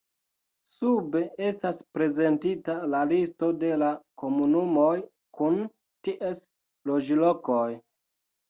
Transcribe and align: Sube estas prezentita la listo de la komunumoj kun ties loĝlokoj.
Sube 0.77 1.19
estas 1.49 1.81
prezentita 1.97 2.77
la 2.95 3.01
listo 3.11 3.51
de 3.65 3.71
la 3.83 3.91
komunumoj 4.23 4.89
kun 5.41 5.63
ties 6.09 6.45
loĝlokoj. 6.93 7.65